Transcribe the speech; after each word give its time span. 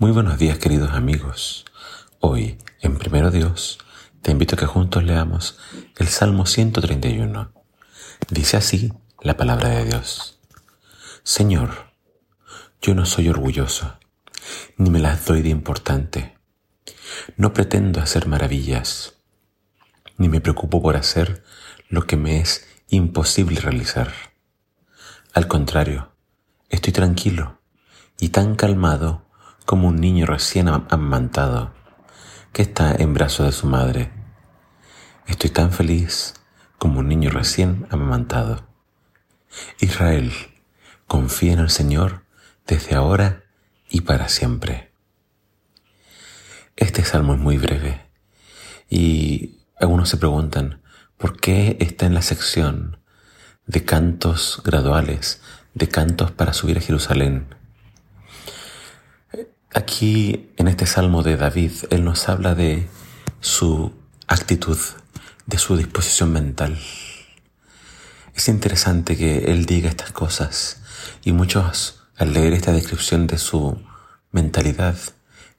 Muy 0.00 0.12
buenos 0.12 0.38
días 0.38 0.56
queridos 0.56 0.92
amigos. 0.92 1.66
Hoy, 2.20 2.56
en 2.80 2.96
Primero 2.96 3.30
Dios, 3.30 3.78
te 4.22 4.30
invito 4.30 4.54
a 4.54 4.58
que 4.58 4.64
juntos 4.64 5.04
leamos 5.04 5.58
el 5.98 6.08
Salmo 6.08 6.46
131. 6.46 7.52
Dice 8.30 8.56
así 8.56 8.94
la 9.20 9.36
palabra 9.36 9.68
de 9.68 9.84
Dios. 9.84 10.40
Señor, 11.22 11.92
yo 12.80 12.94
no 12.94 13.04
soy 13.04 13.28
orgulloso, 13.28 13.98
ni 14.78 14.88
me 14.88 15.00
las 15.00 15.26
doy 15.26 15.42
de 15.42 15.50
importante. 15.50 16.38
No 17.36 17.52
pretendo 17.52 18.00
hacer 18.00 18.26
maravillas, 18.26 19.18
ni 20.16 20.30
me 20.30 20.40
preocupo 20.40 20.80
por 20.80 20.96
hacer 20.96 21.44
lo 21.90 22.06
que 22.06 22.16
me 22.16 22.40
es 22.40 22.66
imposible 22.88 23.60
realizar. 23.60 24.14
Al 25.34 25.46
contrario, 25.46 26.12
estoy 26.70 26.94
tranquilo 26.94 27.60
y 28.18 28.30
tan 28.30 28.56
calmado 28.56 29.29
como 29.64 29.88
un 29.88 29.96
niño 29.96 30.26
recién 30.26 30.68
amamantado 30.68 31.72
que 32.52 32.62
está 32.62 32.94
en 32.94 33.14
brazos 33.14 33.46
de 33.46 33.52
su 33.52 33.66
madre. 33.66 34.10
Estoy 35.26 35.50
tan 35.50 35.72
feliz 35.72 36.34
como 36.78 37.00
un 37.00 37.08
niño 37.08 37.30
recién 37.30 37.86
amamantado. 37.90 38.66
Israel, 39.80 40.32
confía 41.06 41.52
en 41.52 41.58
el 41.60 41.70
Señor 41.70 42.24
desde 42.66 42.94
ahora 42.94 43.44
y 43.88 44.02
para 44.02 44.28
siempre. 44.28 44.92
Este 46.76 47.04
salmo 47.04 47.34
es 47.34 47.40
muy 47.40 47.58
breve 47.58 48.06
y 48.88 49.60
algunos 49.78 50.08
se 50.08 50.16
preguntan 50.16 50.82
por 51.18 51.38
qué 51.38 51.76
está 51.80 52.06
en 52.06 52.14
la 52.14 52.22
sección 52.22 52.98
de 53.66 53.84
cantos 53.84 54.62
graduales, 54.64 55.42
de 55.74 55.88
cantos 55.88 56.30
para 56.30 56.52
subir 56.52 56.78
a 56.78 56.80
Jerusalén. 56.80 57.54
Aquí, 59.72 60.50
en 60.56 60.66
este 60.66 60.84
salmo 60.84 61.22
de 61.22 61.36
David, 61.36 61.70
él 61.90 62.02
nos 62.02 62.28
habla 62.28 62.56
de 62.56 62.88
su 63.38 63.92
actitud, 64.26 64.76
de 65.46 65.58
su 65.58 65.76
disposición 65.76 66.32
mental. 66.32 66.76
Es 68.34 68.48
interesante 68.48 69.16
que 69.16 69.52
él 69.52 69.66
diga 69.66 69.88
estas 69.88 70.10
cosas 70.10 70.82
y 71.22 71.30
muchos, 71.30 72.02
al 72.16 72.32
leer 72.32 72.52
esta 72.52 72.72
descripción 72.72 73.28
de 73.28 73.38
su 73.38 73.80
mentalidad, 74.32 74.96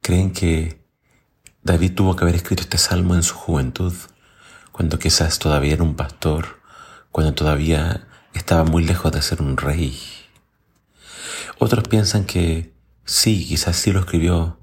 creen 0.00 0.32
que 0.32 0.82
David 1.62 1.94
tuvo 1.94 2.16
que 2.16 2.24
haber 2.24 2.36
escrito 2.36 2.62
este 2.62 2.78
salmo 2.78 3.14
en 3.14 3.22
su 3.22 3.34
juventud, 3.34 3.92
cuando 4.72 4.98
quizás 4.98 5.38
todavía 5.38 5.74
era 5.74 5.82
un 5.82 5.96
pastor, 5.96 6.62
cuando 7.12 7.34
todavía 7.34 8.08
estaba 8.32 8.64
muy 8.64 8.84
lejos 8.84 9.12
de 9.12 9.20
ser 9.20 9.42
un 9.42 9.58
rey. 9.58 10.00
Otros 11.58 11.86
piensan 11.88 12.24
que 12.24 12.77
Sí, 13.10 13.46
quizás 13.48 13.74
sí 13.76 13.90
lo 13.90 14.00
escribió 14.00 14.60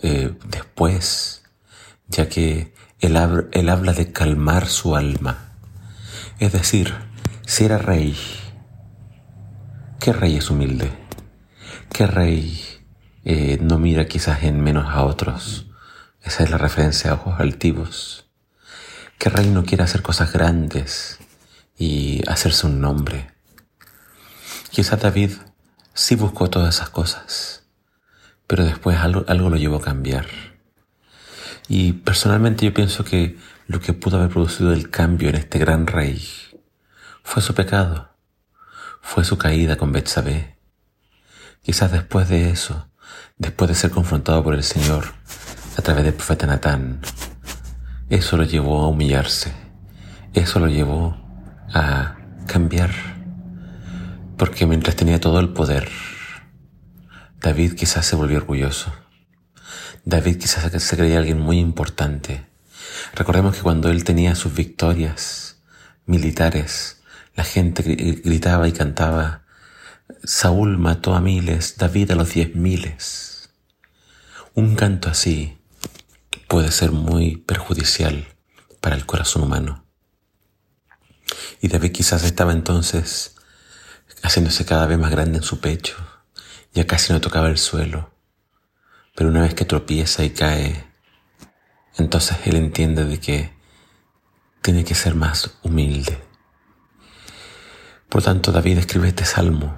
eh, 0.00 0.32
después, 0.44 1.42
ya 2.06 2.28
que 2.28 2.72
él, 3.00 3.16
habla 3.16 3.92
de 3.92 4.12
calmar 4.12 4.68
su 4.68 4.94
alma. 4.94 5.56
Es 6.38 6.52
decir, 6.52 6.94
si 7.44 7.64
era 7.64 7.76
rey, 7.76 8.16
¿qué 9.98 10.12
rey 10.12 10.36
es 10.36 10.48
humilde? 10.48 10.92
¿Qué 11.92 12.06
rey 12.06 12.62
eh, 13.24 13.58
no 13.60 13.80
mira 13.80 14.06
quizás 14.06 14.44
en 14.44 14.60
menos 14.62 14.86
a 14.88 15.02
otros? 15.02 15.66
Esa 16.22 16.44
es 16.44 16.50
la 16.50 16.58
referencia 16.58 17.10
a 17.10 17.14
ojos 17.14 17.40
altivos. 17.40 18.30
¿Qué 19.18 19.28
rey 19.28 19.48
no 19.48 19.64
quiere 19.64 19.82
hacer 19.82 20.02
cosas 20.02 20.32
grandes 20.32 21.18
y 21.76 22.22
hacerse 22.28 22.68
un 22.68 22.80
nombre? 22.80 23.32
Quizás 24.70 25.00
David 25.00 25.32
sí 25.94 26.14
buscó 26.14 26.48
todas 26.48 26.76
esas 26.76 26.90
cosas 26.90 27.57
pero 28.48 28.64
después 28.64 28.96
algo, 28.98 29.24
algo 29.28 29.50
lo 29.50 29.56
llevó 29.56 29.76
a 29.76 29.82
cambiar. 29.82 30.26
Y 31.68 31.92
personalmente 31.92 32.64
yo 32.64 32.74
pienso 32.74 33.04
que 33.04 33.36
lo 33.68 33.78
que 33.78 33.92
pudo 33.92 34.16
haber 34.16 34.30
producido 34.30 34.72
el 34.72 34.90
cambio 34.90 35.28
en 35.28 35.36
este 35.36 35.58
gran 35.58 35.86
rey 35.86 36.26
fue 37.22 37.42
su 37.42 37.54
pecado, 37.54 38.08
fue 39.02 39.22
su 39.22 39.36
caída 39.36 39.76
con 39.76 39.92
Betsabé. 39.92 40.56
Quizás 41.62 41.92
después 41.92 42.30
de 42.30 42.50
eso, 42.50 42.88
después 43.36 43.68
de 43.68 43.74
ser 43.74 43.90
confrontado 43.90 44.42
por 44.42 44.54
el 44.54 44.64
Señor 44.64 45.04
a 45.76 45.82
través 45.82 46.04
del 46.04 46.14
profeta 46.14 46.46
Natán, 46.46 47.00
eso 48.08 48.38
lo 48.38 48.44
llevó 48.44 48.80
a 48.80 48.88
humillarse, 48.88 49.52
eso 50.32 50.58
lo 50.58 50.68
llevó 50.68 51.18
a 51.74 52.16
cambiar, 52.46 52.90
porque 54.38 54.64
mientras 54.64 54.96
tenía 54.96 55.20
todo 55.20 55.38
el 55.38 55.50
poder, 55.50 55.90
David 57.40 57.74
quizás 57.74 58.06
se 58.06 58.16
volvió 58.16 58.38
orgulloso. 58.38 58.92
David 60.04 60.38
quizás 60.38 60.82
se 60.82 60.96
creía 60.96 61.18
alguien 61.18 61.38
muy 61.38 61.58
importante. 61.58 62.46
Recordemos 63.14 63.56
que 63.56 63.62
cuando 63.62 63.90
él 63.90 64.04
tenía 64.04 64.34
sus 64.34 64.54
victorias 64.54 65.58
militares, 66.06 67.02
la 67.34 67.44
gente 67.44 67.82
gritaba 68.24 68.66
y 68.66 68.72
cantaba, 68.72 69.44
Saúl 70.24 70.78
mató 70.78 71.14
a 71.14 71.20
miles, 71.20 71.76
David 71.76 72.10
a 72.10 72.14
los 72.14 72.32
diez 72.32 72.54
miles. 72.54 73.50
Un 74.54 74.74
canto 74.74 75.08
así 75.08 75.58
puede 76.48 76.72
ser 76.72 76.90
muy 76.90 77.36
perjudicial 77.36 78.26
para 78.80 78.96
el 78.96 79.06
corazón 79.06 79.42
humano. 79.42 79.84
Y 81.60 81.68
David 81.68 81.92
quizás 81.92 82.24
estaba 82.24 82.52
entonces 82.52 83.36
haciéndose 84.22 84.64
cada 84.64 84.86
vez 84.86 84.98
más 84.98 85.10
grande 85.10 85.38
en 85.38 85.44
su 85.44 85.60
pecho, 85.60 85.96
ya 86.78 86.86
casi 86.86 87.12
no 87.12 87.20
tocaba 87.20 87.48
el 87.48 87.58
suelo, 87.58 88.12
pero 89.16 89.30
una 89.30 89.40
vez 89.40 89.52
que 89.52 89.64
tropieza 89.64 90.22
y 90.22 90.30
cae, 90.30 90.84
entonces 91.96 92.38
él 92.44 92.54
entiende 92.54 93.04
de 93.04 93.18
que 93.18 93.52
tiene 94.62 94.84
que 94.84 94.94
ser 94.94 95.16
más 95.16 95.58
humilde. 95.64 96.22
Por 98.08 98.22
tanto, 98.22 98.52
David 98.52 98.78
escribe 98.78 99.08
este 99.08 99.24
salmo 99.24 99.76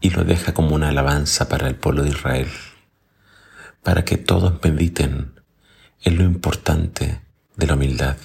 y 0.00 0.08
lo 0.08 0.24
deja 0.24 0.54
como 0.54 0.74
una 0.74 0.88
alabanza 0.88 1.46
para 1.46 1.68
el 1.68 1.76
pueblo 1.76 2.04
de 2.04 2.08
Israel, 2.08 2.48
para 3.82 4.06
que 4.06 4.16
todos 4.16 4.64
mediten 4.64 5.42
en 6.00 6.16
lo 6.16 6.24
importante 6.24 7.20
de 7.54 7.66
la 7.66 7.74
humildad. 7.74 8.16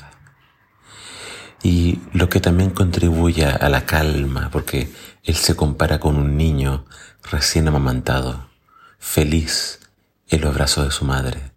Y 1.66 2.00
lo 2.14 2.30
que 2.30 2.40
también 2.40 2.70
contribuye 2.70 3.44
a 3.44 3.70
la 3.70 3.88
calma, 3.88 4.52
porque 4.52 4.94
él 5.24 5.36
se 5.36 5.56
compara 5.56 6.00
con 6.00 6.16
un 6.16 6.38
niño 6.38 6.86
recién 7.24 7.68
amamantado, 7.68 8.52
feliz 9.00 9.80
en 10.28 10.42
los 10.42 10.54
brazos 10.54 10.86
de 10.86 10.92
su 10.92 11.06
madre. 11.06 11.54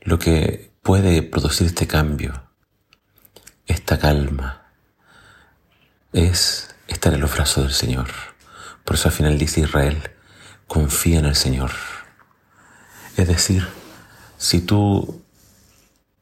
Lo 0.00 0.18
que 0.18 0.72
puede 0.80 1.20
producir 1.20 1.66
este 1.66 1.86
cambio, 1.86 2.48
esta 3.66 3.98
calma, 3.98 4.72
es 6.14 6.74
estar 6.88 7.12
en 7.12 7.20
los 7.20 7.34
brazos 7.34 7.64
del 7.64 7.74
Señor. 7.74 8.08
Por 8.82 8.96
eso 8.96 9.08
al 9.08 9.14
final 9.14 9.36
dice 9.36 9.60
Israel, 9.60 10.10
confía 10.66 11.18
en 11.18 11.26
el 11.26 11.36
Señor. 11.36 11.72
Es 13.18 13.28
decir, 13.28 13.68
si 14.38 14.62
tú 14.62 15.22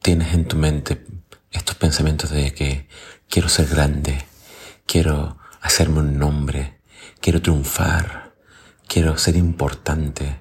tienes 0.01 0.33
en 0.33 0.45
tu 0.45 0.57
mente 0.57 1.14
estos 1.57 1.75
pensamientos 1.75 2.29
de 2.29 2.53
que 2.53 2.87
quiero 3.29 3.49
ser 3.49 3.67
grande, 3.67 4.25
quiero 4.85 5.37
hacerme 5.61 5.99
un 5.99 6.19
nombre, 6.19 6.81
quiero 7.21 7.41
triunfar, 7.41 8.35
quiero 8.87 9.17
ser 9.17 9.35
importante. 9.35 10.39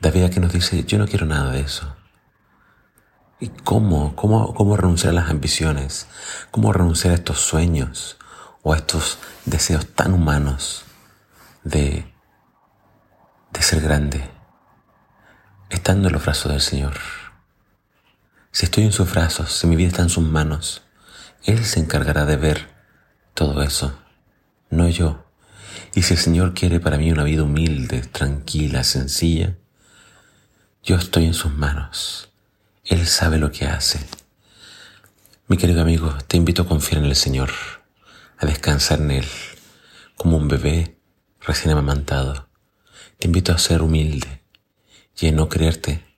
David 0.00 0.24
aquí 0.24 0.40
nos 0.40 0.52
dice, 0.52 0.84
yo 0.84 0.98
no 0.98 1.06
quiero 1.06 1.26
nada 1.26 1.52
de 1.52 1.60
eso. 1.60 1.94
¿Y 3.38 3.48
cómo? 3.48 4.14
¿Cómo, 4.16 4.54
cómo 4.54 4.76
renunciar 4.76 5.12
a 5.12 5.20
las 5.20 5.30
ambiciones? 5.30 6.06
¿Cómo 6.50 6.72
renunciar 6.72 7.12
a 7.12 7.16
estos 7.16 7.40
sueños 7.40 8.18
o 8.62 8.72
a 8.72 8.76
estos 8.76 9.18
deseos 9.46 9.86
tan 9.94 10.12
humanos 10.12 10.84
de, 11.64 12.12
de 13.52 13.62
ser 13.62 13.80
grande? 13.80 14.30
Estando 15.70 16.08
en 16.08 16.14
los 16.14 16.24
brazos 16.24 16.52
del 16.52 16.60
Señor. 16.60 16.94
Si 18.52 18.64
estoy 18.64 18.82
en 18.82 18.92
sus 18.92 19.12
brazos, 19.12 19.52
si 19.52 19.68
mi 19.68 19.76
vida 19.76 19.88
está 19.88 20.02
en 20.02 20.08
sus 20.08 20.24
manos, 20.24 20.82
Él 21.44 21.64
se 21.64 21.78
encargará 21.78 22.26
de 22.26 22.36
ver 22.36 22.74
todo 23.32 23.62
eso, 23.62 23.96
no 24.70 24.88
yo. 24.88 25.24
Y 25.94 26.02
si 26.02 26.14
el 26.14 26.20
Señor 26.20 26.52
quiere 26.52 26.80
para 26.80 26.98
mí 26.98 27.12
una 27.12 27.22
vida 27.22 27.44
humilde, 27.44 28.00
tranquila, 28.00 28.82
sencilla, 28.82 29.56
yo 30.82 30.96
estoy 30.96 31.26
en 31.26 31.34
sus 31.34 31.52
manos. 31.52 32.32
Él 32.84 33.06
sabe 33.06 33.38
lo 33.38 33.52
que 33.52 33.66
hace. 33.66 34.00
Mi 35.46 35.56
querido 35.56 35.82
amigo, 35.82 36.12
te 36.26 36.36
invito 36.36 36.62
a 36.62 36.66
confiar 36.66 37.02
en 37.02 37.08
el 37.08 37.16
Señor, 37.16 37.50
a 38.36 38.46
descansar 38.46 39.00
en 39.00 39.12
Él, 39.12 39.26
como 40.16 40.36
un 40.36 40.48
bebé 40.48 40.98
recién 41.40 41.70
amamantado. 41.70 42.48
Te 43.18 43.28
invito 43.28 43.52
a 43.52 43.58
ser 43.58 43.80
humilde 43.80 44.42
y 45.20 45.28
a 45.28 45.32
no 45.32 45.48
creerte 45.48 46.09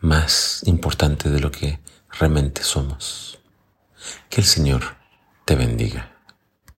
más 0.00 0.62
importante 0.66 1.30
de 1.30 1.40
lo 1.40 1.50
que 1.50 1.80
realmente 2.18 2.62
somos. 2.62 3.40
Que 4.28 4.40
el 4.40 4.46
Señor 4.46 4.96
te 5.44 5.56
bendiga. 5.56 6.15